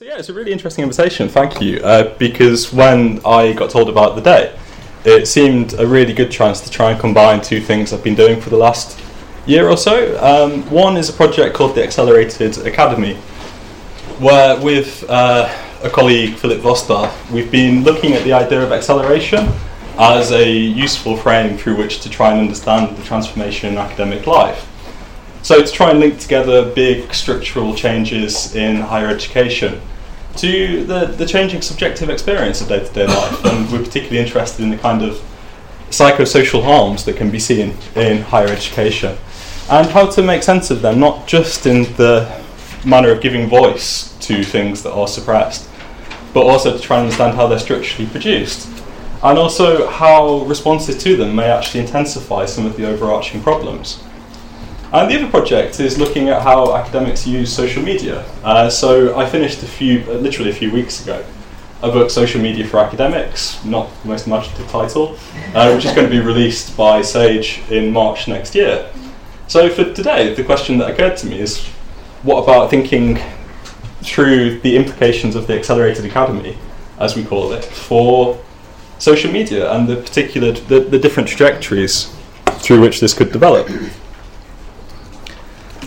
[0.00, 1.28] So yeah, it's a really interesting invitation.
[1.28, 1.80] Thank you.
[1.80, 4.56] Uh, because when I got told about the day,
[5.04, 8.40] it seemed a really good chance to try and combine two things I've been doing
[8.40, 9.02] for the last
[9.44, 10.16] year or so.
[10.22, 13.14] Um, one is a project called the Accelerated Academy,
[14.20, 15.52] where with uh,
[15.82, 19.48] a colleague, Filip Vostal, we've been looking at the idea of acceleration
[19.98, 24.64] as a useful frame through which to try and understand the transformation in academic life.
[25.48, 29.80] So, to try and link together big structural changes in higher education
[30.36, 34.62] to the, the changing subjective experience of day to day life, and we're particularly interested
[34.62, 35.14] in the kind of
[35.88, 39.16] psychosocial harms that can be seen in higher education,
[39.70, 42.30] and how to make sense of them, not just in the
[42.84, 45.66] manner of giving voice to things that are suppressed,
[46.34, 48.68] but also to try and understand how they're structurally produced,
[49.22, 54.04] and also how responses to them may actually intensify some of the overarching problems.
[54.90, 58.24] And the other project is looking at how academics use social media.
[58.42, 61.22] Uh, so I finished a few, uh, literally a few weeks ago,
[61.82, 65.18] a book, Social Media for Academics, not the most imaginative title,
[65.54, 68.90] uh, which is going to be released by Sage in March next year.
[69.46, 71.66] So for today, the question that occurred to me is,
[72.22, 73.18] what about thinking
[74.02, 76.56] through the implications of the Accelerated Academy,
[76.98, 78.42] as we call it, for
[78.98, 82.12] social media and the particular, the, the different trajectories
[82.54, 83.68] through which this could develop?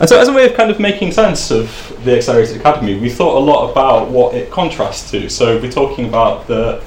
[0.02, 3.08] And so, as a way of kind of making sense of the Accelerated Academy, we
[3.08, 5.30] thought a lot about what it contrasts to.
[5.30, 6.84] So, we're talking about the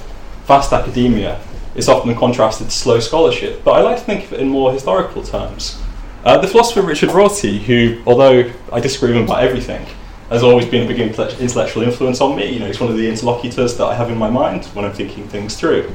[0.46, 1.40] fast academia.
[1.76, 4.72] It's often contrasted to slow scholarship, but I like to think of it in more
[4.72, 5.80] historical terms.
[6.24, 9.86] Uh, the philosopher Richard Rorty, who, although I disagree with him about everything,
[10.28, 12.52] has always been a big intellectual influence on me.
[12.52, 14.92] You know, he's one of the interlocutors that I have in my mind when I'm
[14.92, 15.88] thinking things through.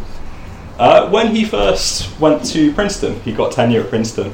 [0.78, 4.34] Uh, when he first went to Princeton, he got tenure at Princeton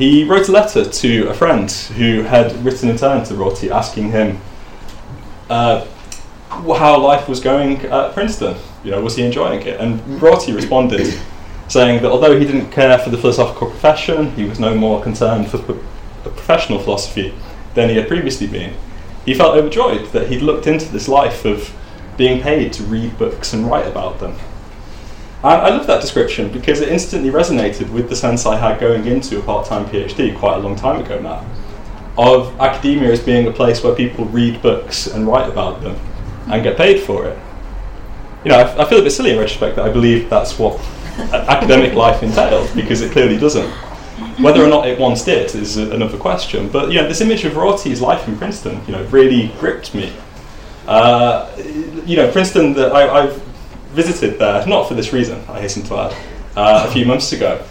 [0.00, 4.10] he wrote a letter to a friend who had written in turn to Rorty asking
[4.10, 4.40] him
[5.50, 5.86] uh,
[6.48, 8.56] how life was going at Princeton.
[8.82, 9.78] You know, was he enjoying it?
[9.78, 11.20] And Rorty responded,
[11.68, 15.50] saying that although he didn't care for the philosophical profession, he was no more concerned
[15.50, 15.58] for
[16.22, 17.34] professional philosophy
[17.74, 18.72] than he had previously been.
[19.26, 21.76] He felt overjoyed that he'd looked into this life of
[22.16, 24.34] being paid to read books and write about them.
[25.42, 29.06] I, I love that description because it instantly resonated with the sense I had going
[29.06, 31.46] into a part time PhD quite a long time ago now
[32.18, 35.98] of academia as being a place where people read books and write about them
[36.48, 37.38] and get paid for it.
[38.44, 40.78] You know, I, I feel a bit silly in retrospect that I believe that's what
[41.32, 43.70] academic life entails because it clearly doesn't.
[44.38, 46.68] Whether or not it once did is another question.
[46.68, 50.12] But you know, this image of Rorty's life in Princeton, you know, really gripped me.
[50.86, 51.50] Uh,
[52.04, 52.72] you know, Princeton.
[52.74, 53.49] That I, have
[53.92, 56.12] visited there, not for this reason, I hasten to add,
[56.56, 57.62] uh, a few months ago.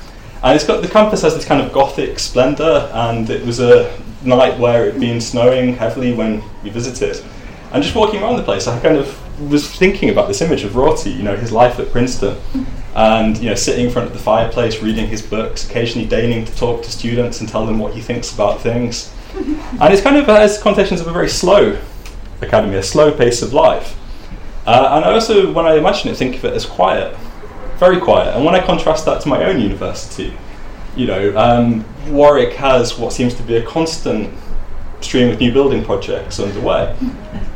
[0.41, 3.97] And it's got the campus has this kind of gothic splendour, and it was a
[4.23, 7.23] night where it had been snowing heavily when we visited.
[7.71, 10.75] And just walking around the place, I kind of was thinking about this image of
[10.75, 12.37] Rorty, you know, his life at Princeton,
[12.95, 16.55] and you know, sitting in front of the fireplace, reading his books, occasionally deigning to
[16.55, 19.13] talk to students and tell them what he thinks about things.
[19.35, 21.79] and it kind of has connotations of a very slow
[22.41, 23.98] academy, a slow pace of life.
[24.69, 27.17] Uh, and I also, when I imagine it, think of it as quiet,
[27.77, 28.35] very quiet.
[28.35, 30.31] And when I contrast that to my own university,
[30.95, 34.31] you know, um, Warwick has what seems to be a constant
[35.01, 36.95] stream of new building projects underway.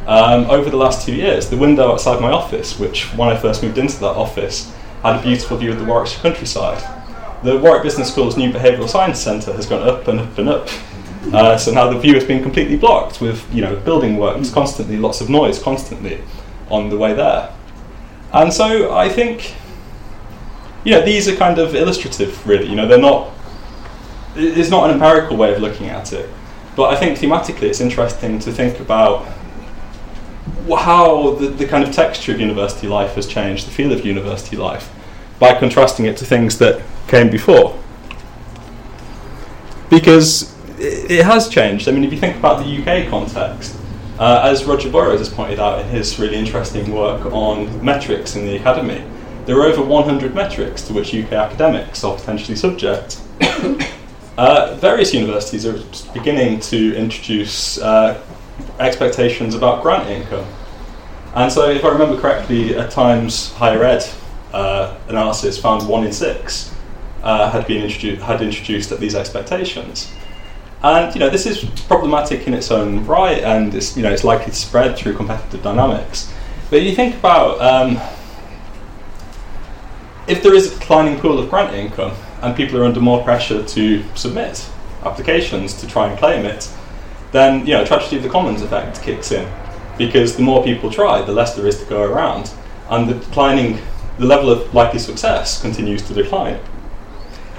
[0.08, 3.62] Um, over the last two years, the window outside my office, which when I first
[3.62, 6.82] moved into that office, had a beautiful view of the Warwickshire countryside.
[7.44, 10.68] The Warwick Business School's new behavioural science centre has gone up and up and up.
[11.32, 14.98] Uh, so now the view has been completely blocked with, you know, building works constantly,
[14.98, 16.20] lots of noise constantly
[16.74, 17.54] on the way there.
[18.34, 19.56] And so I think,
[20.84, 22.68] you know, these are kind of illustrative, really.
[22.68, 23.32] You know, they're not,
[24.36, 26.30] it's not an empirical way of looking at it.
[26.76, 29.28] But I think thematically it's interesting to think about
[30.80, 34.58] how the, the kind of texture of university life has changed, the feel of university
[34.58, 34.92] life,
[35.40, 37.78] by contrasting it to things that came before.
[39.92, 41.88] Because it has changed.
[41.88, 43.78] I mean, if you think about the UK context,
[44.24, 48.46] uh, as Roger Burrows has pointed out in his really interesting work on metrics in
[48.46, 49.04] the academy,
[49.46, 53.20] there are over 100 metrics to which UK academics are potentially subject.
[54.38, 55.78] uh, various universities are
[56.14, 58.24] beginning to introduce uh,
[58.80, 60.48] expectations about grant income.
[61.36, 64.10] And so, if I remember correctly, at times higher ed
[64.54, 66.74] uh, analysis found one in six
[67.24, 70.14] uh, had been introduced had introduced at these expectations.
[70.84, 74.26] And you know, this is problematic in its own right, and it's you know it's
[74.26, 76.34] likely to spread through competitive dynamics.
[76.70, 78.02] But you think about um,
[80.28, 83.64] if there is a declining pool of grant income and people are under more pressure
[83.64, 84.70] to submit
[85.06, 86.70] applications to try and claim it,
[87.32, 89.48] then you know tragedy of the commons effect kicks in.
[89.98, 92.52] because the more people try, the less there is to go around,
[92.90, 93.80] and the declining,
[94.18, 96.60] the level of likely success continues to decline.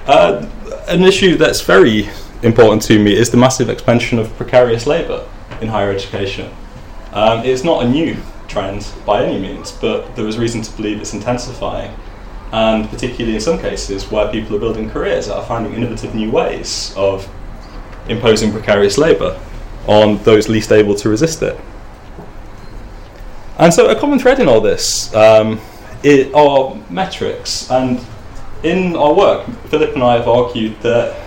[0.06, 0.46] Uh,
[0.88, 2.10] an issue that's very
[2.44, 5.26] important to me is the massive expansion of precarious labour
[5.60, 6.54] in higher education.
[7.12, 8.16] Um, it's not a new
[8.48, 11.94] trend by any means, but there is reason to believe it's intensifying.
[12.52, 16.30] And particularly in some cases where people are building careers that are finding innovative new
[16.30, 17.28] ways of
[18.08, 19.40] imposing precarious labour
[19.86, 21.58] on those least able to resist it.
[23.58, 25.60] And so, a common thread in all this um,
[26.34, 27.70] are metrics.
[27.70, 28.00] And
[28.62, 31.23] in our work, Filip and I have argued that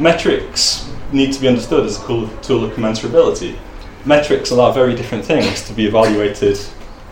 [0.00, 3.56] metrics need to be understood as a tool of commensurability.
[4.04, 6.58] Metrics allow very different things to be evaluated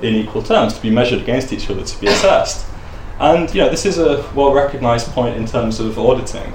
[0.03, 2.67] in equal terms, to be measured against each other, to be assessed.
[3.19, 6.53] And you know, this is a well-recognised point in terms of auditing.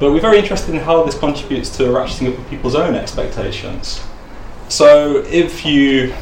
[0.00, 4.04] But we're very interested in how this contributes to ratcheting up people's own expectations.
[4.68, 6.12] So if you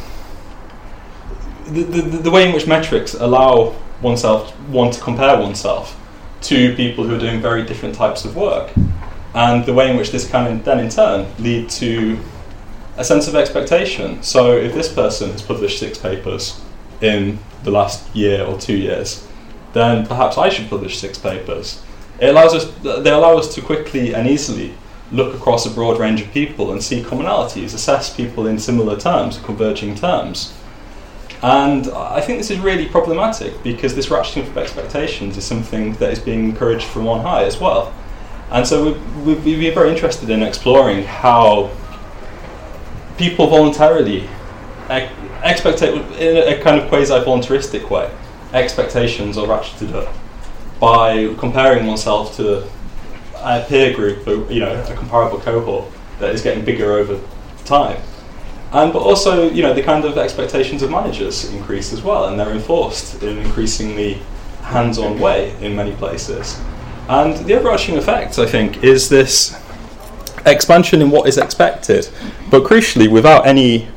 [1.67, 5.99] the, the, the way in which metrics allow oneself one to compare oneself
[6.43, 8.73] to people who are doing very different types of work
[9.35, 12.19] and the way in which this can then in turn lead to
[12.97, 14.23] a sense of expectation.
[14.23, 16.61] So if this person has published six papers
[17.01, 19.27] in the last year or two years,
[19.73, 21.83] then perhaps I should publish six papers.
[22.21, 24.75] It allows us, they allow us to quickly and easily
[25.13, 29.39] look across a broad range of people and see commonalities, assess people in similar terms,
[29.39, 30.53] converging terms.
[31.43, 36.13] And I think this is really problematic because this ratcheting of expectations is something that
[36.13, 37.95] is being encouraged from on high as well.
[38.51, 38.93] And so
[39.25, 41.71] we, would be very interested in exploring how
[43.17, 44.29] people voluntarily
[45.43, 48.11] expect in a kind of quasi voluntaristic way
[48.53, 50.13] expectations are ratcheted up
[50.81, 52.67] by comparing oneself to
[53.37, 55.85] a peer group, or, you know, a comparable cohort
[56.19, 57.21] that is getting bigger over
[57.65, 58.01] time.
[58.73, 62.39] And but also, you know, the kind of expectations of managers increase as well, and
[62.39, 64.21] they're enforced in an increasingly
[64.63, 66.61] hands-on way in many places.
[67.11, 69.61] And the overarching effect, I think, is this
[70.47, 72.09] expansion in what is expected,
[72.53, 73.89] but crucially, without any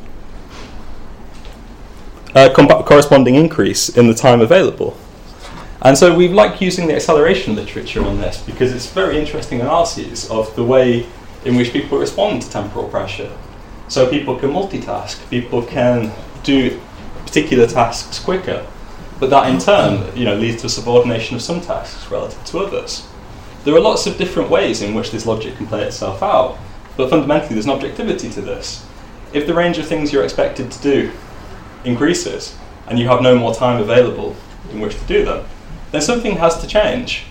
[2.33, 4.97] uh, corresponding increase in the time available.
[5.83, 10.27] And so we like using the acceleration literature on this because it's very interesting analyses
[10.31, 11.05] of the way
[11.45, 13.31] in which people respond to temporal pressure.
[13.89, 16.11] So people can multitask, people can
[16.41, 16.81] do
[17.27, 18.65] particular tasks quicker,
[19.23, 23.07] but that in turn you know, leads to subordination of some tasks relative to others.
[23.63, 26.57] There are lots of different ways in which this logic can play itself out,
[26.97, 28.85] but fundamentally there's an objectivity to this.
[29.31, 31.09] If the range of things you're expected to do
[31.85, 34.35] increases and you have no more time available
[34.73, 35.45] in which to do them,
[35.91, 37.23] then something has to change.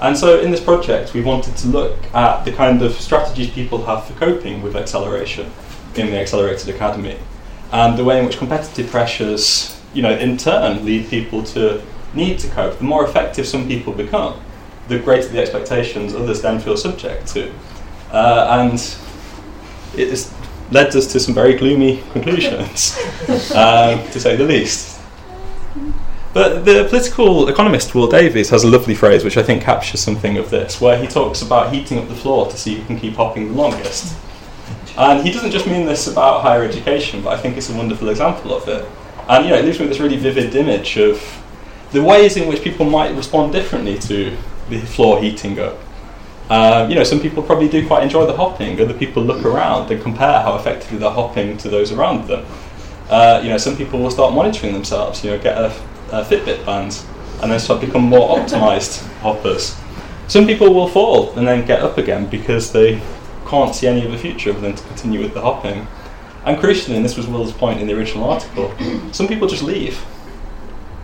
[0.00, 3.84] And so in this project, we wanted to look at the kind of strategies people
[3.84, 5.52] have for coping with acceleration
[5.94, 7.18] in the Accelerated Academy
[7.70, 11.82] and the way in which competitive pressures, you know, in turn lead people to
[12.12, 12.78] need to cope.
[12.78, 14.40] The more effective some people become,
[14.88, 17.52] the greater the expectations others then feel subject to.
[18.10, 18.72] Uh, and
[19.96, 20.32] has
[20.70, 22.98] led us to some very gloomy conclusions,
[23.54, 25.00] uh, to say the least.
[26.32, 30.36] But the political economist Will Davies has a lovely phrase which I think captures something
[30.36, 33.14] of this, where he talks about heating up the floor to see who can keep
[33.14, 34.16] hopping the longest.
[34.96, 38.08] And he doesn't just mean this about higher education, but I think it's a wonderful
[38.08, 38.84] example of it.
[39.28, 41.22] And you know, it leaves me with this really vivid image of
[41.92, 44.36] the ways in which people might respond differently to
[44.68, 45.78] the floor heating up.
[46.50, 48.78] Um, you know, some people probably do quite enjoy the hopping.
[48.80, 52.44] Other people look around and compare how effectively they're hopping to those around them.
[53.08, 55.24] Uh, you know, some people will start monitoring themselves.
[55.24, 55.66] You know, get a,
[56.12, 57.02] a Fitbit band
[57.42, 59.76] and then start become more optimized hoppers.
[60.28, 63.00] Some people will fall and then get up again because they
[63.46, 65.86] can't see any other future other than to continue with the hopping.
[66.44, 68.74] And crucially, and this was Will's point in the original article,
[69.12, 70.04] some people just leave.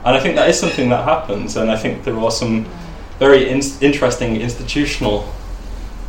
[0.04, 2.66] And I think that is something that happens, and I think there are some
[3.18, 5.32] very in- interesting institutional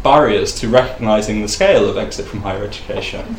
[0.03, 3.35] barriers to recognizing the scale of exit from higher education.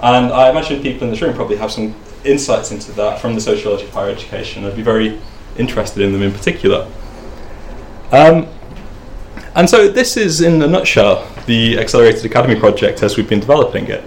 [0.00, 3.40] And I imagine people in this room probably have some insights into that from the
[3.40, 4.64] sociology of higher education.
[4.64, 5.20] I'd be very
[5.58, 6.88] interested in them in particular.
[8.12, 8.48] Um,
[9.54, 13.86] and so, this is in a nutshell the Accelerated Academy project as we've been developing
[13.86, 14.04] it.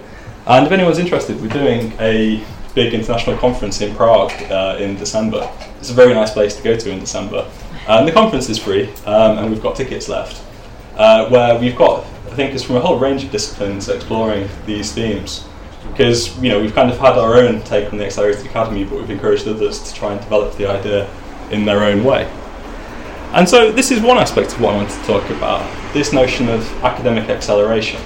[0.50, 5.48] And if anyone's interested, we're doing a big international conference in Prague uh, in December.
[5.78, 7.48] It's a very nice place to go to in December.
[7.86, 10.42] And the conference is free, um, and we've got tickets left,
[10.96, 14.90] uh, where we've got, I think, it's from a whole range of disciplines exploring these
[14.90, 15.46] themes.
[15.92, 18.98] Because you know we've kind of had our own take on the Accelerated Academy, but
[18.98, 21.08] we've encouraged others to try and develop the idea
[21.52, 22.28] in their own way.
[23.34, 26.48] And so this is one aspect of what I wanted to talk about: this notion
[26.48, 28.00] of academic acceleration.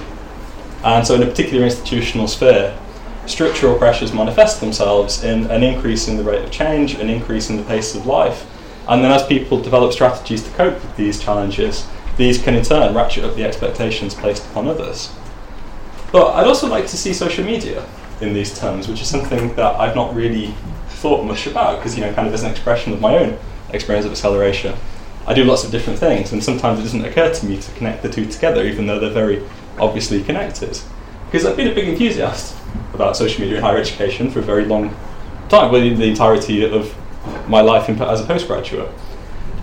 [0.85, 2.77] And so, in a particular institutional sphere,
[3.25, 7.57] structural pressures manifest themselves in an increase in the rate of change, an increase in
[7.57, 8.45] the pace of life.
[8.87, 11.87] And then as people develop strategies to cope with these challenges,
[12.17, 15.11] these can in turn ratchet up the expectations placed upon others.
[16.11, 17.83] But I'd also like to see social media
[18.21, 20.53] in these terms, which is something that I've not really
[20.87, 23.39] thought much about, because, you know, kind of as an expression of my own
[23.73, 24.75] experience of acceleration.
[25.25, 28.03] I do lots of different things, and sometimes it doesn't occur to me to connect
[28.03, 29.43] the two together, even though they're very
[29.79, 30.79] obviously connected.
[31.25, 32.55] Because I've been a big enthusiast
[32.93, 34.95] about social media in higher education for a very long
[35.49, 36.95] time, well, the entirety of
[37.47, 38.89] my life as a postgraduate.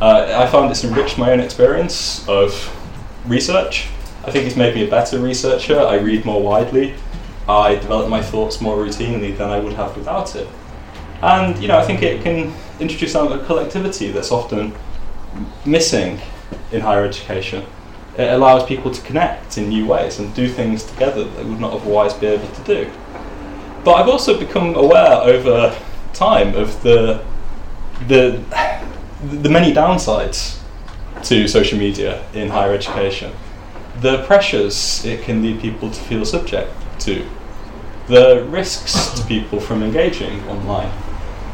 [0.00, 2.52] Uh, I found it's enriched my own experience of
[3.26, 3.88] research.
[4.24, 5.78] I think it's made me a better researcher.
[5.78, 6.94] I read more widely.
[7.48, 10.48] I develop my thoughts more routinely than I would have without it.
[11.22, 14.74] And you know, I think it can introduce some of a collectivity that's often
[15.64, 16.20] missing
[16.72, 17.64] in higher education.
[18.16, 21.60] It allows people to connect in new ways and do things together that they would
[21.60, 22.90] not otherwise be able to do.
[23.84, 25.76] But I've also become aware over
[26.12, 27.24] time of the
[28.08, 28.42] the
[29.40, 30.58] the many downsides
[31.24, 33.32] to social media in higher education,
[34.00, 37.26] the pressures it can lead people to feel subject to,
[38.08, 40.90] the risks to people from engaging online.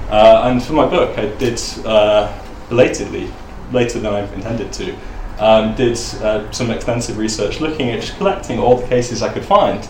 [0.08, 2.32] Uh, and for my book, I did uh,
[2.70, 3.30] belatedly,
[3.72, 4.96] later than I intended to,
[5.38, 9.44] um, did uh, some extensive research looking at just collecting all the cases I could
[9.44, 9.88] find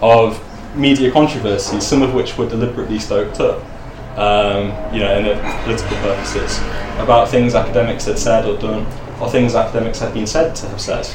[0.00, 0.42] of
[0.76, 3.62] media controversies, some of which were deliberately stoked up
[4.16, 5.24] um, you know, in
[5.64, 6.58] political purposes,
[6.98, 8.86] about things academics had said or done,
[9.20, 11.06] or things academics had been said to have said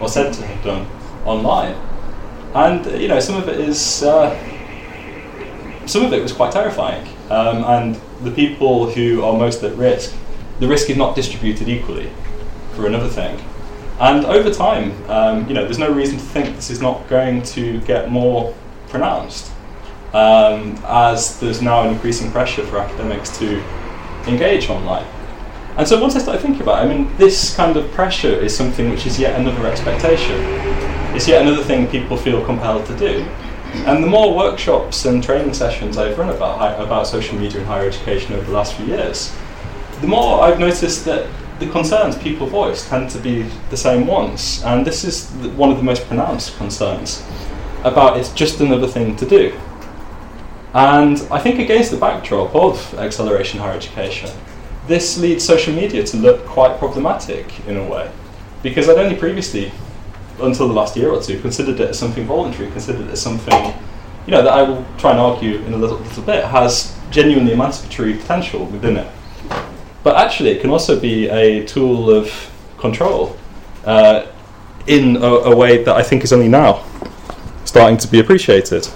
[0.00, 0.86] or said to have done
[1.24, 1.74] online.
[2.54, 4.36] And you know, some of it is, uh,
[5.86, 7.08] some of it was quite terrifying.
[7.30, 10.14] Um, and the people who are most at risk,
[10.58, 12.10] the risk is not distributed equally.
[12.80, 13.38] For another thing,
[14.00, 17.42] and over time, um, you know, there's no reason to think this is not going
[17.42, 18.54] to get more
[18.88, 19.52] pronounced
[20.14, 23.62] um, as there's now an increasing pressure for academics to
[24.26, 25.04] engage online.
[25.76, 28.56] And so once I started thinking about it, I mean, this kind of pressure is
[28.56, 30.40] something which is yet another expectation.
[31.14, 33.26] It's yet another thing people feel compelled to do.
[33.84, 37.86] And the more workshops and training sessions I've run about, about social media and higher
[37.86, 39.36] education over the last few years,
[40.00, 41.28] the more I've noticed that
[41.60, 44.62] the concerns people voice tend to be the same ones.
[44.64, 47.22] And this is one of the most pronounced concerns
[47.84, 49.58] about it's just another thing to do.
[50.72, 54.30] And I think against the backdrop of acceleration higher education,
[54.86, 58.10] this leads social media to look quite problematic in a way.
[58.62, 59.72] Because I'd only previously,
[60.40, 63.74] until the last year or two, considered it as something voluntary, considered it as something,
[64.26, 67.52] you know, that I will try and argue in a little, little bit has genuinely
[67.52, 69.12] emancipatory potential within it.
[70.02, 73.36] But actually, it can also be a tool of control
[73.84, 74.26] uh,
[74.86, 76.84] in a, a way that I think is only now
[77.64, 78.88] starting to be appreciated.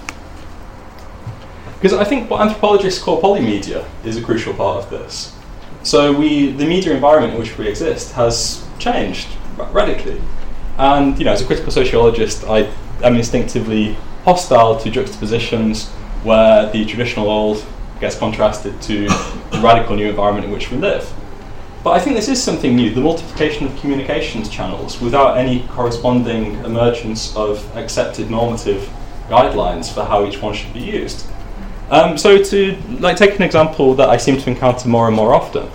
[1.74, 5.36] Because I think what anthropologists call polymedia is a crucial part of this.
[5.82, 9.28] So we, the media environment in which we exist has changed
[9.70, 10.20] radically.
[10.78, 12.70] And you know, as a critical sociologist, I
[13.02, 15.90] am instinctively hostile to juxtapositions
[16.22, 17.64] where the traditional old
[18.00, 21.12] gets contrasted to the radical new environment in which we live.
[21.82, 26.54] But I think this is something new the multiplication of communications channels without any corresponding
[26.64, 28.88] emergence of accepted normative
[29.28, 31.26] guidelines for how each one should be used.
[31.90, 35.34] Um, so to like take an example that I seem to encounter more and more
[35.34, 35.68] often,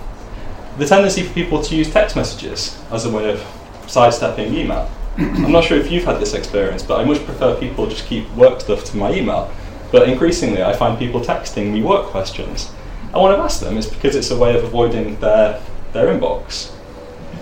[0.79, 3.45] the tendency for people to use text messages as a way of
[3.85, 4.89] sidestepping email.
[5.17, 8.29] I'm not sure if you've had this experience, but I much prefer people just keep
[8.31, 9.51] work stuff to my email.
[9.91, 12.71] But increasingly, I find people texting me work questions.
[13.13, 15.61] And when I've asked them, it's because it's a way of avoiding their
[15.93, 16.71] their inbox.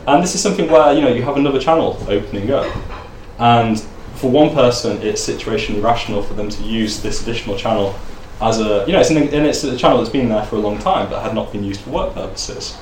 [0.07, 2.73] And this is something where you know you have another channel opening up,
[3.39, 3.79] and
[4.15, 7.93] for one person, it's situationally rational for them to use this additional channel
[8.41, 10.59] as a you know it's an, and it's a channel that's been there for a
[10.59, 12.77] long time but had not been used for work purposes.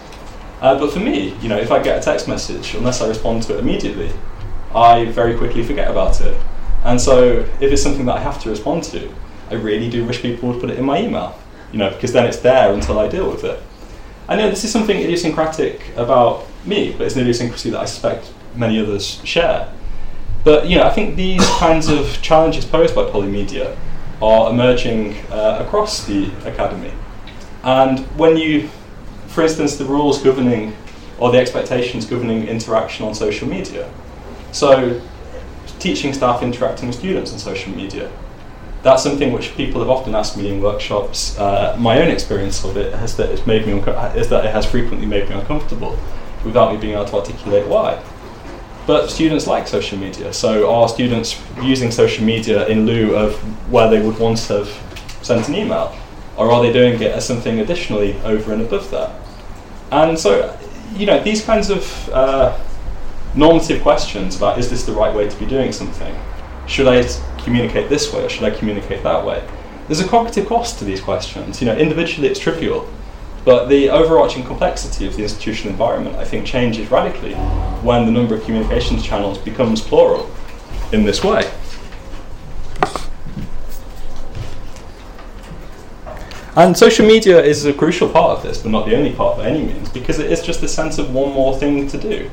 [0.61, 3.43] Uh, but for me, you know, if I get a text message, unless I respond
[3.43, 4.11] to it immediately,
[4.73, 6.39] I very quickly forget about it.
[6.85, 9.11] And so, if it's something that I have to respond to,
[9.55, 11.37] I really do wish people would put it in my email,
[11.71, 13.61] you know, because then it's there until I deal with it.
[14.27, 18.31] I know this is something idiosyncratic about me, but it's an idiosyncrasy that I suspect
[18.55, 19.71] many others share.
[20.43, 23.77] But you know, I think these kinds of challenges posed by polymedia
[24.21, 26.91] are emerging uh, across the academy.
[27.63, 28.69] And when you,
[29.27, 30.75] for instance, the rules governing
[31.19, 33.89] or the expectations governing interaction on social media.
[34.51, 35.01] So,
[35.79, 38.11] teaching staff interacting with students on social media.
[38.85, 41.39] That's something which people have often asked me in workshops.
[41.39, 45.07] Uh, my own experience of that it's made me unco- is that it has frequently
[45.07, 45.97] made me uncomfortable,
[46.45, 47.99] without me being able to articulate why.
[48.85, 53.33] But students like social media, so are students using social media in lieu of
[53.71, 54.69] where they would once have
[55.23, 55.97] sent an email?
[56.37, 59.19] Or are they doing it as something additionally over and above that?
[59.91, 60.55] And so,
[60.93, 62.55] you know, these kinds of uh,
[63.33, 66.15] normative questions about is this the right way to be doing something?
[66.67, 67.03] Should I
[67.43, 69.47] communicate this way or should I communicate that way?
[69.87, 71.61] There's a cognitive cost to these questions.
[71.61, 72.91] You know, individually it's trivial,
[73.43, 77.35] but the overarching complexity of the institutional environment, I think, changes radically
[77.83, 80.29] when the number of communications channels becomes plural
[80.91, 81.51] in this way.
[86.57, 89.47] And social media is a crucial part of this, but not the only part by
[89.47, 92.31] any means, because it is just a sense of one more thing to do.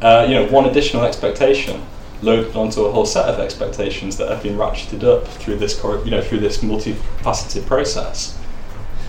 [0.00, 1.86] Uh, you know, one additional expectation
[2.22, 6.10] loaded onto a whole set of expectations that have been ratcheted up through this, you
[6.10, 8.38] know, through this multifaceted process.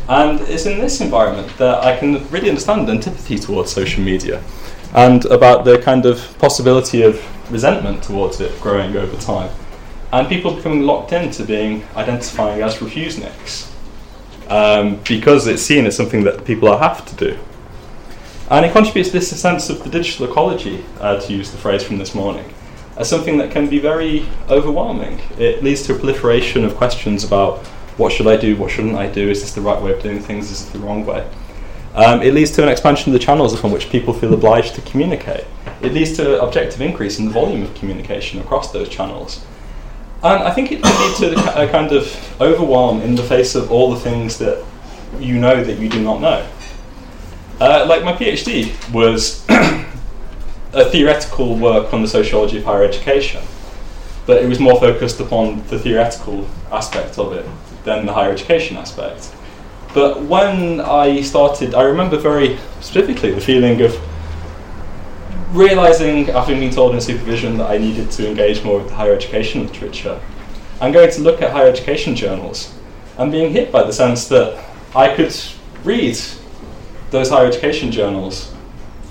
[0.08, 4.44] And it's in this environment that I can really understand antipathy towards social media
[4.94, 9.51] and about the kind of possibility of resentment towards it growing over time.
[10.12, 13.72] And people becoming locked into being identifying as refuseniks
[14.50, 17.38] um, because it's seen as something that people have to do.
[18.50, 21.84] And it contributes to this sense of the digital ecology, uh, to use the phrase
[21.84, 22.53] from this morning,
[22.98, 25.19] as something that can be very overwhelming.
[25.38, 27.65] It leads to a proliferation of questions about
[27.98, 30.19] what should I do, what shouldn't I do, is this the right way of doing
[30.19, 31.29] things, is this the wrong way?
[31.93, 34.81] Um, it leads to an expansion of the channels upon which people feel obliged to
[34.81, 35.45] communicate.
[35.81, 39.45] It leads to an objective increase in the volume of communication across those channels.
[40.24, 43.71] And I think it can lead to a kind of overwhelm in the face of
[43.71, 44.63] all the things that
[45.19, 46.48] you know that you do not know.
[47.60, 49.45] Uh, like my PhD was
[50.74, 53.44] a theoretical work on the sociology of higher education,
[54.25, 57.46] but it was more focused upon the theoretical aspect of it
[57.84, 59.34] than the higher education aspect.
[59.94, 64.00] But when I started, I remember very specifically the feeling of
[65.51, 69.13] realizing, after being told in supervision, that I needed to engage more with the higher
[69.13, 70.22] education literature,
[70.80, 72.74] and going to look at higher education journals,
[73.18, 74.63] and being hit by the sense that
[74.96, 75.36] I could
[75.84, 76.18] read
[77.10, 78.54] those higher education journals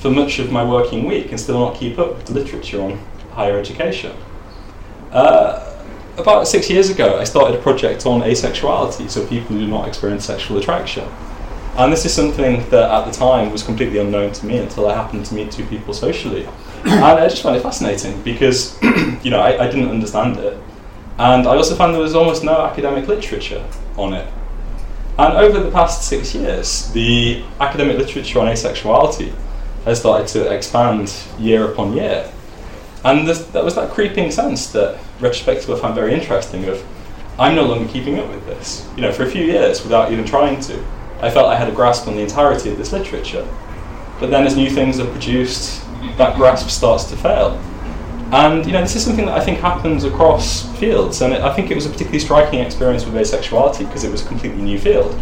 [0.01, 2.99] for much of my working week and still not keep up with the literature on
[3.33, 4.17] higher education.
[5.13, 5.67] Uh,
[6.17, 9.87] about six years ago, I started a project on asexuality, so people who do not
[9.87, 11.07] experience sexual attraction.
[11.77, 14.95] And this is something that at the time was completely unknown to me until I
[14.95, 16.47] happened to meet two people socially.
[16.85, 18.81] and I just found it fascinating because,
[19.23, 20.59] you know, I, I didn't understand it.
[21.19, 23.65] And I also found there was almost no academic literature
[23.97, 24.27] on it.
[25.19, 29.33] And over the past six years, the academic literature on asexuality
[29.85, 32.31] has started to expand year upon year.
[33.05, 36.85] And there was that creeping sense that retrospectively I found very interesting of,
[37.39, 38.87] I'm no longer keeping up with this.
[38.97, 40.85] You know, for a few years, without even trying to,
[41.23, 43.49] I felt I had a grasp on the entirety of this literature.
[44.19, 45.83] But then as new things are produced,
[46.19, 47.59] that grasp starts to fail.
[48.33, 51.53] And you know, this is something that I think happens across fields, and it, I
[51.53, 54.79] think it was a particularly striking experience with asexuality because it was a completely new
[54.79, 55.19] field.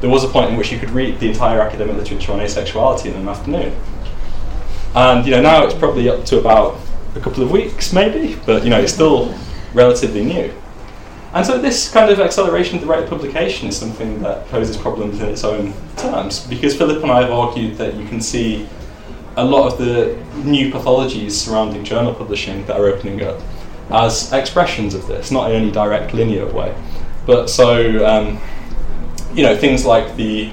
[0.00, 3.06] There was a point in which you could read the entire academic literature on asexuality
[3.06, 3.74] in an afternoon,
[4.94, 6.78] and you know now it's probably up to about
[7.14, 9.34] a couple of weeks, maybe, but you know it's still
[9.74, 10.52] relatively new.
[11.34, 14.76] And so this kind of acceleration of the rate of publication is something that poses
[14.76, 18.68] problems in its own terms, because Filip and I have argued that you can see
[19.36, 23.40] a lot of the new pathologies surrounding journal publishing that are opening up
[23.90, 26.74] as expressions of this, not in any direct linear way.
[27.24, 28.38] But so, um,
[29.34, 30.52] you know, things like the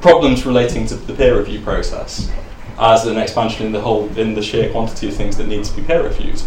[0.00, 2.30] problems relating to the peer review process
[2.78, 5.76] as an expansion in the whole in the sheer quantity of things that need to
[5.76, 6.42] be peer reviewed.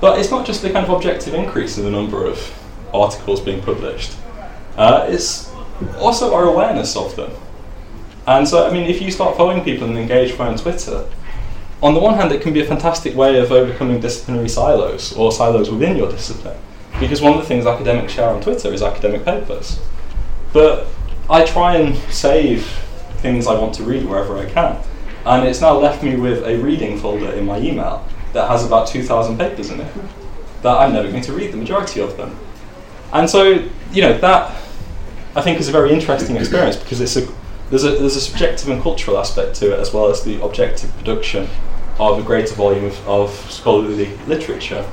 [0.00, 2.38] But it's not just the kind of objective increase in the number of
[2.92, 4.16] articles being published.
[4.76, 5.50] Uh, it's
[5.98, 7.30] also our awareness of them.
[8.26, 11.06] And so, I mean, if you start following people and engage on Twitter,
[11.82, 15.32] on the one hand, it can be a fantastic way of overcoming disciplinary silos or
[15.32, 16.56] silos within your discipline.
[16.98, 19.80] Because one of the things academics share on Twitter is academic papers.
[20.52, 20.86] But
[21.28, 22.66] I try and save
[23.18, 24.78] things I want to read wherever I can.
[25.24, 28.86] And it's now left me with a reading folder in my email that has about
[28.88, 29.94] 2,000 papers in it
[30.62, 32.36] that I'm never going to read the majority of them.
[33.12, 34.50] And so, you know, that
[35.36, 37.28] I think is a very interesting experience because it's a,
[37.70, 40.94] there's, a, there's a subjective and cultural aspect to it as well as the objective
[40.96, 41.48] production
[41.98, 44.88] of a greater volume of, of scholarly literature.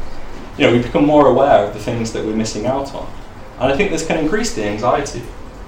[0.58, 3.12] You know, we become more aware of the things that we're missing out on.
[3.60, 5.24] And I think this can increase the anxiety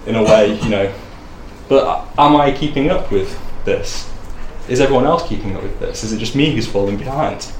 [0.05, 0.93] in a way, you know.
[1.69, 4.12] But am I keeping up with this?
[4.69, 6.03] Is everyone else keeping up with this?
[6.03, 7.51] Is it just me who's falling behind?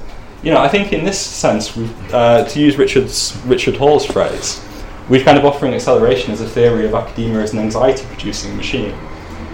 [0.44, 1.74] you know, I think in this sense,
[2.12, 4.62] uh, to use Richard's, Richard Hall's phrase,
[5.08, 8.94] we're kind of offering acceleration as a theory of academia as an anxiety-producing machine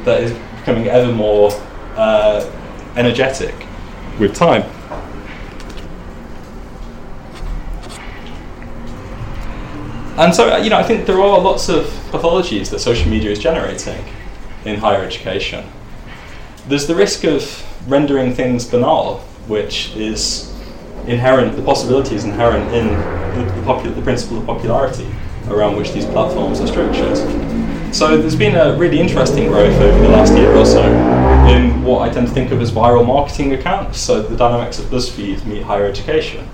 [0.04, 1.52] that is becoming ever more
[1.94, 2.50] uh,
[2.96, 3.54] energetic
[4.18, 4.62] with time.
[10.18, 13.38] And so, you know, I think there are lots of pathologies that social media is
[13.38, 14.04] generating
[14.64, 15.64] in higher education.
[16.70, 20.54] There's the risk of rendering things banal, which is
[21.08, 22.86] inherent, the possibility is inherent in
[23.36, 25.12] the, the, popu- the principle of popularity
[25.48, 27.16] around which these platforms are structured.
[27.92, 30.84] So there's been a really interesting growth over the last year or so
[31.48, 33.98] in what I tend to think of as viral marketing accounts.
[33.98, 36.48] So the dynamics of BuzzFeed meet higher education.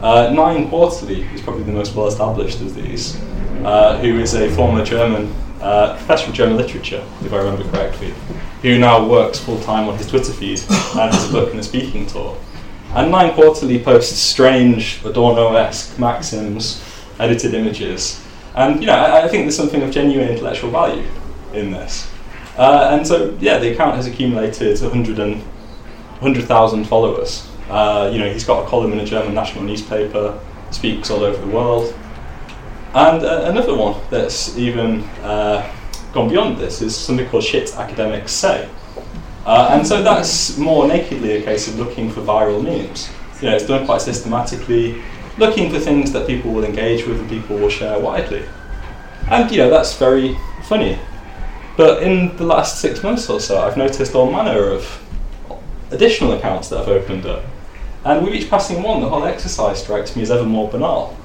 [0.00, 3.20] Uh, Nein Quarterly is probably the most well established of these,
[3.66, 5.30] uh, who is a former German
[5.62, 8.12] uh, professor of German literature, if I remember correctly,
[8.62, 11.62] who now works full time on his Twitter feed and has a book and a
[11.62, 12.36] speaking tour.
[12.94, 16.82] And Nein Quarterly posts strange Adorno esque maxims,
[17.18, 18.22] edited images,
[18.54, 21.08] and you know, I, I, think there's something of genuine intellectual value
[21.54, 22.10] in this.
[22.58, 27.48] Uh, and so, yeah, the account has accumulated 100 100,000 followers.
[27.68, 30.38] Uh, you know, he's got a column in a German national newspaper,
[30.70, 31.94] speaks all over the world.
[32.94, 35.66] And uh, another one that's even uh,
[36.12, 38.68] gone beyond this is something called Shit Academics Say.
[39.46, 43.10] Uh, and so that's more nakedly a case of looking for viral memes.
[43.40, 45.02] You know, it's done quite systematically,
[45.38, 48.44] looking for things that people will engage with and people will share widely.
[49.30, 50.98] And you know, that's very funny.
[51.76, 55.02] But in the last six months or so, I've noticed all manner of
[55.90, 57.42] additional accounts that have opened up.
[58.04, 61.16] And with each passing one, the whole exercise strikes me as ever more banal.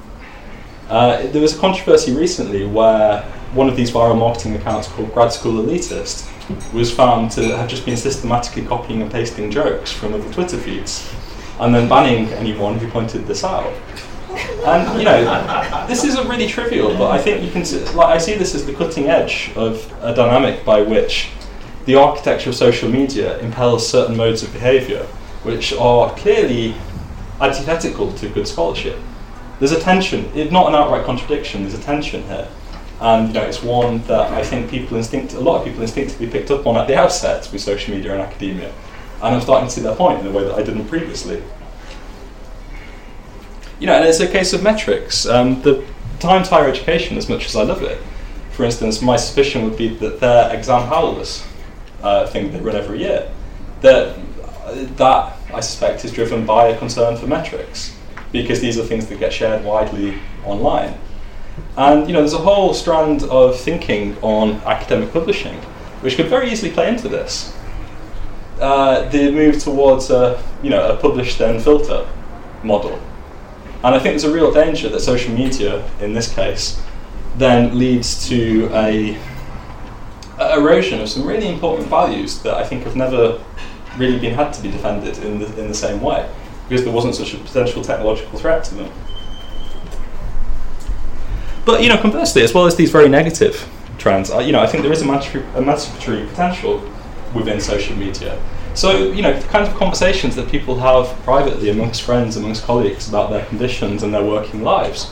[0.90, 3.22] Uh, there was a controversy recently where
[3.54, 6.32] one of these viral marketing accounts called Grad School Elitist
[6.74, 11.14] was found to have just been systematically copying and pasting jokes from other Twitter feeds
[11.60, 13.74] and then banning anyone who pointed this out.
[14.66, 18.18] And you know, this isn't really trivial, but I think you can see, like I
[18.18, 21.32] see this as the cutting edge of a dynamic by which
[21.86, 25.04] the architecture of social media impels certain modes of behaviour
[25.44, 26.76] which are clearly
[27.42, 28.98] antithetical to good scholarship.
[29.60, 32.48] There's a tension, it's not an outright contradiction, there's a tension here.
[33.00, 36.28] And you know, it's one that I think people instinct, a lot of people instinctively
[36.28, 38.74] picked up on at the outset with social media and academia.
[39.22, 41.44] And I'm starting to see their point in a way that I didn't previously.
[43.80, 45.28] You know, and it's a case of metrics.
[45.28, 45.86] Um, the
[46.20, 48.02] Times Higher Education, as much as I love it,
[48.52, 51.46] for instance, my suspicion would be that their exam howlers
[52.02, 53.32] uh, thing they run every year,
[53.82, 54.18] that
[54.98, 57.97] that I suspect is driven by a concern for metrics,
[58.42, 60.98] because these are things that get shared widely online.
[61.76, 65.56] And you know, there's a whole strand of thinking on academic publishing,
[66.02, 67.56] which could very easily play into this.
[68.60, 72.08] Uh, the move towards a, you know, a publish then filter
[72.64, 73.00] model.
[73.84, 76.82] And I think there's a real danger that social media, in this case,
[77.38, 79.16] then leads to a,
[80.40, 83.44] a erosion of some really important values that I think have never
[83.98, 86.28] really been had to be defended in the, in the same way
[86.68, 88.92] because there wasn't such a potential technological threat to them.
[91.66, 94.68] But you know, conversely, as well as these very negative trends, uh, you know, I
[94.68, 96.82] think there is a emancipatory potential
[97.34, 98.42] within social media.
[98.74, 103.10] So, you know, the kind of conversations that people have privately amongst friends, amongst colleagues
[103.10, 105.12] about their conditions and their working lives,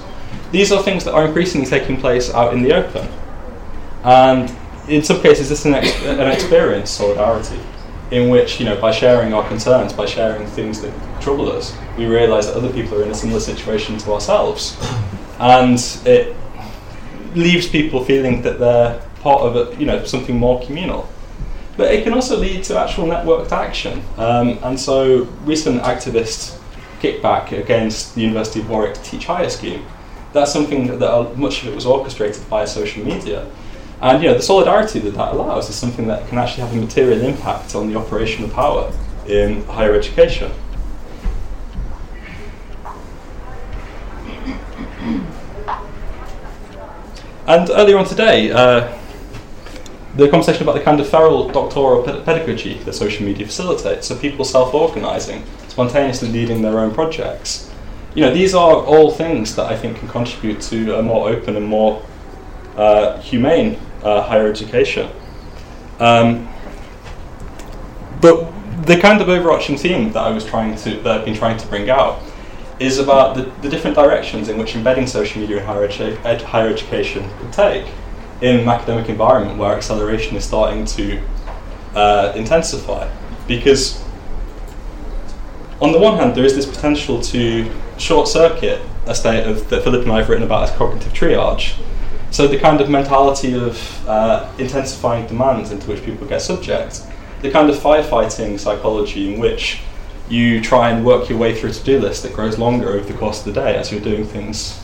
[0.52, 3.08] these are things that are increasingly taking place out in the open.
[4.04, 4.56] And
[4.88, 7.60] in some cases, is an, ex- an experience, solidarity,
[8.12, 12.06] in which, you know, by sharing our concerns, by sharing things that trouble us, we
[12.06, 14.78] realise that other people are in a similar situation to ourselves.
[15.38, 16.34] And it
[17.36, 21.10] leaves people feeling that they're part of a, you know something more communal.
[21.78, 24.02] But it can also lead to actual networked action.
[24.18, 26.58] Um, and so, recent activist
[27.02, 29.86] kickback against the University of Warwick Teach Higher scheme.
[30.32, 33.50] That's something that, that much of it was orchestrated via social media.
[34.06, 36.76] And you know, the solidarity that that allows is something that can actually have a
[36.76, 38.94] material impact on the operation of power
[39.28, 40.52] in higher education.
[47.48, 48.96] And earlier on today, uh,
[50.16, 54.46] the conversation about the kind of feral doctoral pedagogy that social media facilitates, so people
[54.46, 57.72] self-organising, spontaneously leading their own projects.
[58.14, 61.56] You know, these are all things that I think can contribute to a more open
[61.56, 62.06] and more
[62.78, 65.10] uh, humane uh, higher education.
[66.00, 66.48] Um,
[68.22, 68.52] but
[68.86, 71.68] the kind of overarching theme that I was trying to, that I've been trying to
[71.68, 72.22] bring out,
[72.80, 76.42] is about the, the different directions in which embedding social media in higher, edu- ed-
[76.42, 77.88] higher education could take
[78.42, 81.22] in an academic environment where acceleration is starting to
[81.96, 83.10] uh, intensify.
[83.48, 84.04] Because,
[85.82, 89.84] on the one hand, there is this potential to short circuit a state of that
[89.84, 91.76] Filip and I have written about as cognitive triage.
[92.36, 97.02] So, the kind of mentality of uh, intensifying demands into which people get subject,
[97.42, 99.80] the kind of firefighting psychology in which
[100.28, 103.18] you try and work your way through a to-do list that grows longer over the
[103.18, 104.84] course of the day as you're doing things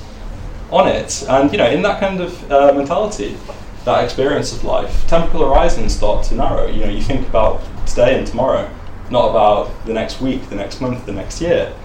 [0.72, 1.26] on it.
[1.28, 3.36] And you know, in that kind of uh, mentality,
[3.84, 6.68] that experience of life, temporal horizons start to narrow.
[6.68, 8.74] You know, you think about today and tomorrow,
[9.10, 11.76] not about the next week, the next month, the next year.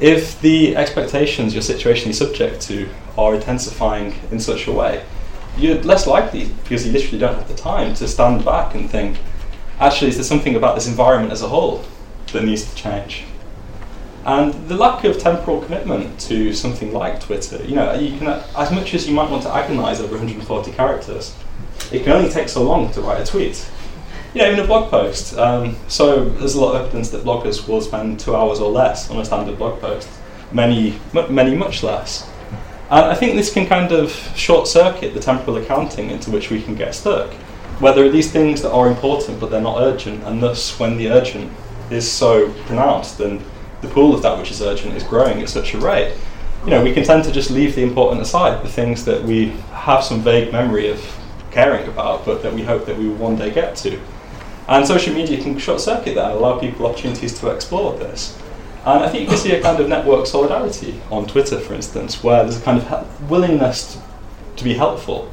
[0.00, 2.88] If the expectations your situation is subject to
[3.18, 5.04] are intensifying in such a way,
[5.56, 9.18] you're less likely, because you literally don't have the time, to stand back and think,
[9.80, 11.84] actually, is there something about this environment as a whole
[12.32, 13.24] that needs to change?
[14.26, 18.26] And the lack of temporal commitment to something like Twitter, you know, you can,
[18.56, 21.34] as much as you might want to agonize over 140 characters,
[21.92, 23.70] it can only take so long to write a tweet.
[24.34, 25.38] You know, even a blog post.
[25.38, 29.08] Um, so there's a lot of evidence that bloggers will spend two hours or less
[29.10, 30.08] on a standard blog post.
[30.52, 32.28] Many, m- many much less.
[32.88, 36.62] And I think this can kind of short circuit the temporal accounting into which we
[36.62, 37.32] can get stuck.
[37.80, 40.96] Where there are these things that are important but they're not urgent, and thus when
[40.96, 41.52] the urgent
[41.90, 43.42] is so pronounced, then
[43.82, 46.16] the pool of that which is urgent is growing at such a rate.
[46.64, 49.50] You know, we can tend to just leave the important aside, the things that we
[49.72, 51.00] have some vague memory of
[51.50, 54.00] caring about, but that we hope that we will one day get to.
[54.68, 58.36] And social media can short circuit that and allow people opportunities to explore this.
[58.86, 62.22] And I think you can see a kind of network solidarity on Twitter, for instance,
[62.22, 63.98] where there's a kind of he- willingness
[64.54, 65.28] to be helpful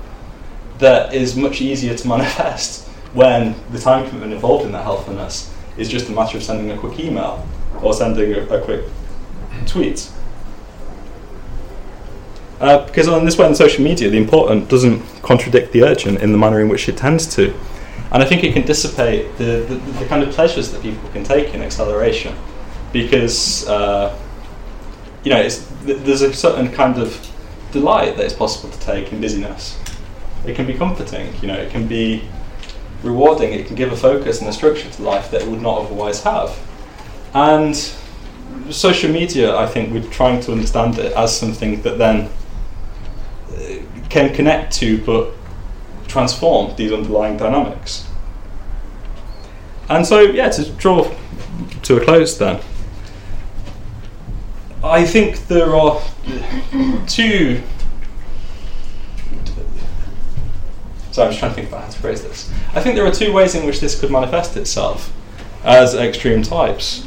[0.80, 5.88] that is much easier to manifest when the time commitment involved in that helpfulness is
[5.88, 7.48] just a matter of sending a quick email
[7.84, 8.86] or sending a, a quick
[9.68, 10.10] tweet.
[12.60, 16.32] Uh, because on this way on social media, the important doesn't contradict the urgent in
[16.32, 17.54] the manner in which it tends to.
[18.12, 21.24] And I think it can dissipate the, the, the kind of pleasures that people can
[21.24, 22.36] take in acceleration.
[22.94, 24.18] Because, uh,
[25.24, 27.30] you know, it's, th- there's a certain kind of
[27.74, 29.78] delight that is possible to take in busyness.
[30.46, 32.24] It can be comforting, you know, it can be
[33.02, 35.82] rewarding, it can give a focus and a structure to life that it would not
[35.82, 36.58] otherwise have.
[37.34, 37.76] And
[38.70, 42.30] social media, I think, we're trying to understand it as something that then
[43.50, 45.32] uh, can connect to but
[46.08, 48.08] transform these underlying dynamics.
[49.90, 51.12] And so, yeah, to draw
[51.84, 52.62] to a close then,
[54.84, 56.02] I think there are
[57.08, 57.62] two.
[61.12, 62.52] So I'm just trying to think about how to phrase this.
[62.74, 65.14] I think there are two ways in which this could manifest itself
[65.64, 67.06] as extreme types.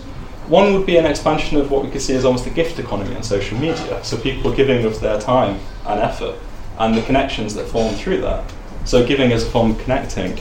[0.48, 3.14] One would be an expansion of what we could see as almost a gift economy
[3.14, 4.02] on social media.
[4.04, 6.36] So people giving of their time and effort
[6.78, 8.50] and the connections that form through that.
[8.84, 10.38] So giving is a form of connecting.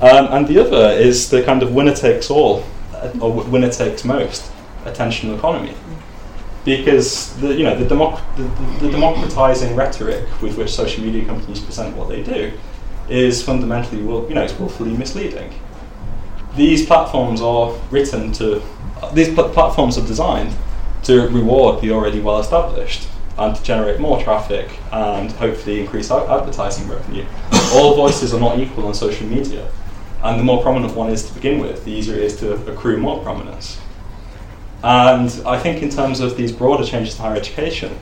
[0.00, 4.04] Um, and the other is the kind of winner takes all, uh, or winner takes
[4.04, 4.50] most
[4.84, 5.74] attention economy.
[6.68, 8.42] Because the, you know, the, democ- the,
[8.84, 12.52] the democratizing rhetoric with which social media companies present what they do
[13.08, 15.50] is fundamentally, you know, it's willfully misleading.
[16.56, 18.60] These platforms are written to,
[19.14, 20.54] these pl- platforms are designed
[21.04, 26.28] to reward the already well established and to generate more traffic and hopefully increase ad-
[26.28, 27.24] advertising revenue.
[27.72, 29.70] All voices are not equal on social media,
[30.22, 32.98] and the more prominent one is to begin with, the easier it is to accrue
[32.98, 33.80] more prominence.
[34.82, 37.98] And I think, in terms of these broader changes to higher education,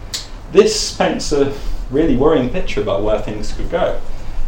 [0.53, 1.57] this paints a
[1.91, 4.01] really worrying picture about where things could go.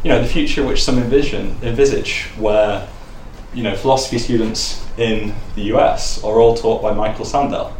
[0.03, 2.88] You know, the future which some envision, envisage, where
[3.55, 7.73] you know philosophy students in the US are all taught by Michael Sandel.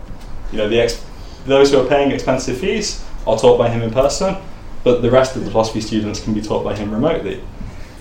[0.51, 1.05] You know, the ex-
[1.45, 4.37] those who are paying expensive fees are taught by him in person,
[4.83, 7.43] but the rest of the philosophy students can be taught by him remotely.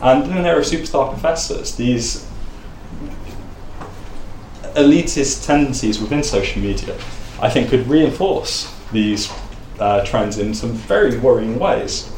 [0.02, 2.27] And in an era of superstar professors, these
[4.78, 6.96] elitist tendencies within social media,
[7.42, 9.32] I think, could reinforce these
[9.80, 12.12] uh, trends in some very worrying ways.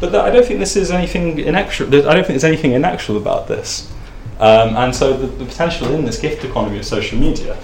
[0.00, 2.08] But I don't think this is anything inexorable.
[2.08, 3.90] I don't think there's anything inexorable about this.
[4.38, 7.56] Um, and so the, the, potential in this gift economy of social media,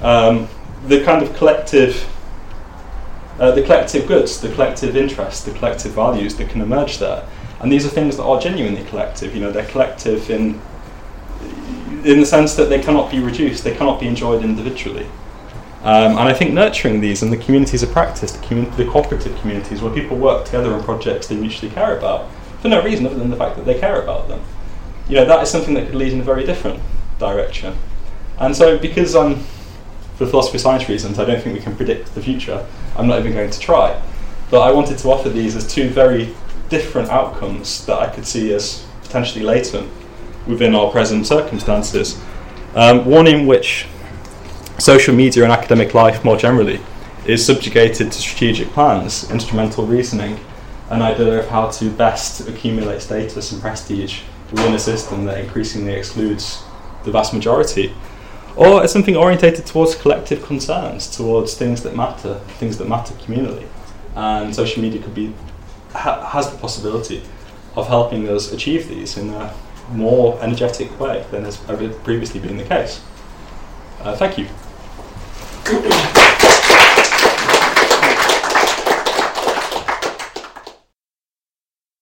[0.00, 0.48] um,
[0.86, 2.08] the kind of collective,
[3.40, 7.28] uh, the collective goods, the collective interests, the collective values that can emerge there,
[7.60, 9.34] and these are things that are genuinely collective.
[9.34, 10.60] You know, they're collective in
[12.04, 15.06] in the sense that they cannot be reduced, they cannot be enjoyed individually.
[15.82, 19.36] Um, and I think nurturing these and the communities of practice, the, commun- the cooperative
[19.40, 22.28] communities where people work together on projects they mutually care about,
[22.60, 24.40] for no reason other than the fact that they care about them,
[25.08, 26.80] you know, that is something that could lead in a very different
[27.18, 27.76] direction.
[28.38, 29.40] And so, because I'm,
[30.16, 32.64] for philosophy science reasons, I don't think we can predict the future,
[32.96, 34.00] I'm not even going to try.
[34.50, 36.34] But I wanted to offer these as two very
[36.68, 39.90] different outcomes that I could see as potentially latent
[40.46, 42.20] within our present circumstances.
[42.74, 43.86] Um, one in which
[44.78, 46.80] social media and academic life more generally
[47.26, 50.38] is subjugated to strategic plans, instrumental reasoning,
[50.90, 55.92] an idea of how to best accumulate status and prestige within a system that increasingly
[55.92, 56.62] excludes
[57.04, 57.94] the vast majority.
[58.56, 63.66] Or as something orientated towards collective concerns, towards things that matter, things that matter communally.
[64.14, 65.32] and social media could be
[65.94, 67.22] ha- has the possibility
[67.76, 69.54] of helping us achieve these in a
[69.90, 73.02] more energetic way than has ever previously been the case.
[74.00, 74.48] Uh, thank you.